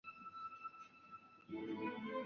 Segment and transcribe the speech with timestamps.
[0.03, 0.07] 西
[1.53, 2.13] 魏废帝三年。